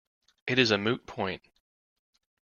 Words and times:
It 0.47 0.57
is 0.57 0.71
a 0.71 0.79
moot 0.79 1.05
point. 1.05 1.43